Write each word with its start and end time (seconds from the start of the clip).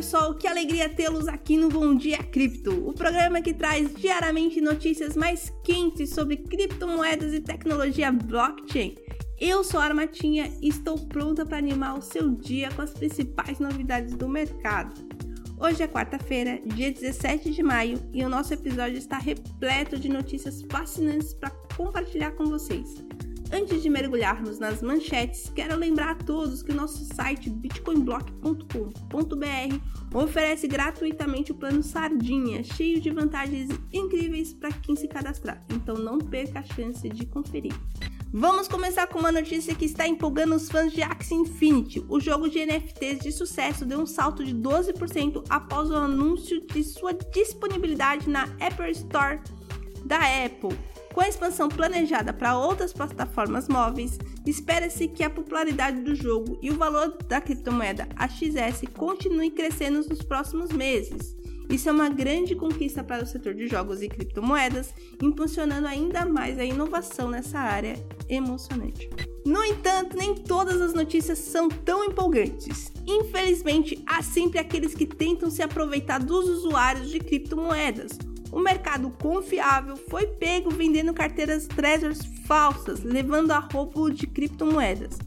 pessoal, 0.00 0.32
que 0.32 0.48
alegria 0.48 0.88
tê-los 0.88 1.28
aqui 1.28 1.58
no 1.58 1.68
Bom 1.68 1.94
Dia 1.94 2.22
Cripto, 2.22 2.88
o 2.88 2.94
programa 2.94 3.42
que 3.42 3.52
traz 3.52 3.94
diariamente 3.96 4.58
notícias 4.58 5.14
mais 5.14 5.52
quentes 5.62 6.14
sobre 6.14 6.38
criptomoedas 6.38 7.34
e 7.34 7.40
tecnologia 7.40 8.10
blockchain. 8.10 8.94
Eu 9.38 9.62
sou 9.62 9.78
a 9.78 9.84
Armatinha 9.84 10.50
e 10.62 10.68
estou 10.68 10.98
pronta 11.06 11.44
para 11.44 11.58
animar 11.58 11.98
o 11.98 12.00
seu 12.00 12.30
dia 12.30 12.70
com 12.70 12.80
as 12.80 12.94
principais 12.94 13.58
novidades 13.58 14.14
do 14.14 14.26
mercado. 14.26 14.94
Hoje 15.58 15.82
é 15.82 15.86
quarta-feira, 15.86 16.62
dia 16.64 16.90
17 16.90 17.50
de 17.50 17.62
maio, 17.62 18.00
e 18.10 18.24
o 18.24 18.28
nosso 18.30 18.54
episódio 18.54 18.96
está 18.96 19.18
repleto 19.18 19.98
de 19.98 20.08
notícias 20.08 20.62
fascinantes 20.72 21.34
para 21.34 21.50
compartilhar 21.76 22.30
com 22.30 22.46
vocês. 22.46 23.04
Antes 23.52 23.82
de 23.82 23.90
mergulharmos 23.90 24.60
nas 24.60 24.80
manchetes, 24.80 25.50
quero 25.52 25.76
lembrar 25.76 26.10
a 26.10 26.14
todos 26.14 26.62
que 26.62 26.70
o 26.70 26.74
nosso 26.74 27.04
site 27.14 27.50
bitcoinblock.com.br 27.50 30.14
oferece 30.14 30.68
gratuitamente 30.68 31.50
o 31.50 31.56
plano 31.56 31.82
Sardinha, 31.82 32.62
cheio 32.62 33.00
de 33.00 33.10
vantagens 33.10 33.68
incríveis 33.92 34.54
para 34.54 34.70
quem 34.70 34.94
se 34.94 35.08
cadastrar, 35.08 35.64
então 35.68 35.96
não 35.96 36.18
perca 36.18 36.60
a 36.60 36.62
chance 36.62 37.08
de 37.08 37.26
conferir. 37.26 37.74
Vamos 38.32 38.68
começar 38.68 39.08
com 39.08 39.18
uma 39.18 39.32
notícia 39.32 39.74
que 39.74 39.84
está 39.84 40.06
empolgando 40.06 40.54
os 40.54 40.68
fãs 40.68 40.92
de 40.92 41.02
Axie 41.02 41.34
Infinity. 41.34 42.04
O 42.08 42.20
jogo 42.20 42.48
de 42.48 42.64
NFTs 42.64 43.18
de 43.18 43.32
sucesso 43.32 43.84
deu 43.84 43.98
um 43.98 44.06
salto 44.06 44.44
de 44.44 44.54
12% 44.54 45.44
após 45.50 45.90
o 45.90 45.96
anúncio 45.96 46.64
de 46.64 46.84
sua 46.84 47.12
disponibilidade 47.12 48.30
na 48.30 48.44
Apple 48.60 48.92
Store 48.92 49.40
da 50.04 50.20
Apple. 50.44 50.78
Com 51.12 51.20
a 51.20 51.28
expansão 51.28 51.68
planejada 51.68 52.32
para 52.32 52.56
outras 52.56 52.92
plataformas 52.92 53.68
móveis, 53.68 54.16
espera-se 54.46 55.08
que 55.08 55.24
a 55.24 55.30
popularidade 55.30 56.02
do 56.02 56.14
jogo 56.14 56.58
e 56.62 56.70
o 56.70 56.76
valor 56.76 57.16
da 57.26 57.40
criptomoeda 57.40 58.08
AXS 58.16 58.82
continue 58.96 59.50
crescendo 59.50 60.06
nos 60.08 60.22
próximos 60.22 60.70
meses. 60.70 61.36
Isso 61.68 61.88
é 61.88 61.92
uma 61.92 62.08
grande 62.08 62.54
conquista 62.54 63.02
para 63.02 63.22
o 63.22 63.26
setor 63.26 63.54
de 63.54 63.66
jogos 63.66 64.02
e 64.02 64.08
criptomoedas, 64.08 64.94
impulsionando 65.22 65.86
ainda 65.86 66.24
mais 66.24 66.58
a 66.58 66.64
inovação 66.64 67.28
nessa 67.28 67.58
área 67.58 67.94
emocionante. 68.28 69.10
No 69.44 69.64
entanto, 69.64 70.16
nem 70.16 70.34
todas 70.34 70.80
as 70.80 70.94
notícias 70.94 71.38
são 71.38 71.68
tão 71.68 72.04
empolgantes. 72.04 72.92
Infelizmente, 73.06 74.02
há 74.06 74.22
sempre 74.22 74.58
aqueles 74.58 74.94
que 74.94 75.06
tentam 75.06 75.50
se 75.50 75.62
aproveitar 75.62 76.18
dos 76.18 76.48
usuários 76.48 77.10
de 77.10 77.18
criptomoedas 77.18 78.18
o 78.52 78.60
mercado 78.60 79.10
confiável 79.10 79.96
foi 79.96 80.26
pego 80.26 80.70
vendendo 80.70 81.14
carteiras 81.14 81.66
Trezors 81.66 82.20
falsas, 82.46 83.02
levando 83.02 83.52
a 83.52 83.58
roubo 83.58 84.10
de 84.10 84.26
criptomoedas. 84.26 85.18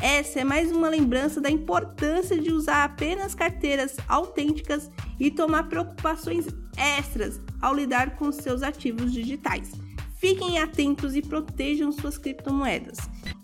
Essa 0.00 0.40
é 0.40 0.44
mais 0.44 0.70
uma 0.70 0.88
lembrança 0.88 1.40
da 1.40 1.50
importância 1.50 2.38
de 2.38 2.52
usar 2.52 2.84
apenas 2.84 3.34
carteiras 3.34 3.96
autênticas 4.06 4.88
e 5.18 5.28
tomar 5.28 5.68
preocupações 5.68 6.46
extras 6.76 7.40
ao 7.60 7.74
lidar 7.74 8.14
com 8.16 8.30
seus 8.30 8.62
ativos 8.62 9.12
digitais. 9.12 9.72
Fiquem 10.14 10.58
atentos 10.58 11.16
e 11.16 11.22
protejam 11.22 11.90
suas 11.90 12.16
criptomoedas. 12.16 12.98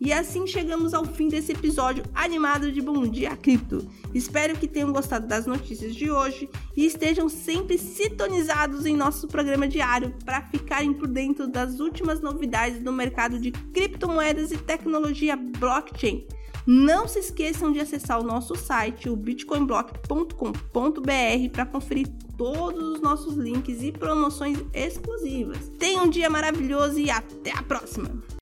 E 0.05 0.13
assim 0.13 0.47
chegamos 0.47 0.93
ao 0.93 1.07
fim 1.07 1.29
desse 1.29 1.53
episódio 1.53 2.05
animado 2.15 2.71
de 2.71 2.83
Bom 2.83 3.07
Dia 3.07 3.35
Cripto. 3.39 3.91
Espero 4.13 4.55
que 4.55 4.69
tenham 4.69 4.93
gostado 4.93 5.27
das 5.27 5.47
notícias 5.47 5.95
de 5.95 6.11
hoje 6.11 6.47
e 6.77 6.85
estejam 6.85 7.27
sempre 7.27 7.79
sintonizados 7.79 8.85
em 8.85 8.95
nosso 8.95 9.27
programa 9.27 9.67
diário 9.67 10.15
para 10.23 10.43
ficarem 10.43 10.93
por 10.93 11.09
dentro 11.09 11.49
das 11.49 11.81
últimas 11.81 12.21
novidades 12.21 12.83
do 12.83 12.93
mercado 12.93 13.39
de 13.39 13.51
criptomoedas 13.51 14.53
e 14.53 14.59
tecnologia 14.59 15.37
blockchain. 15.37 16.27
Não 16.67 17.09
se 17.09 17.21
esqueçam 17.21 17.73
de 17.73 17.81
acessar 17.81 18.21
o 18.21 18.25
nosso 18.25 18.55
site, 18.55 19.09
o 19.09 19.17
bitcoinblock.com.br, 19.17 21.51
para 21.51 21.65
conferir 21.65 22.09
todos 22.37 22.97
os 22.97 23.01
nossos 23.01 23.37
links 23.37 23.83
e 23.83 23.91
promoções 23.91 24.59
exclusivas. 24.75 25.71
Tenha 25.79 26.03
um 26.03 26.11
dia 26.11 26.29
maravilhoso 26.29 26.99
e 26.99 27.11
até 27.11 27.53
a 27.53 27.63
próxima! 27.63 28.34